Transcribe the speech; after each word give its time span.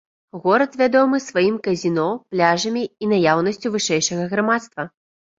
Горад 0.43 0.71
вядомы 0.81 1.17
сваім 1.25 1.57
казіно, 1.67 2.05
пляжамі 2.31 2.83
і 3.03 3.09
наяўнасцю 3.11 3.67
вышэйшага 3.75 4.23
грамадства. 4.33 4.87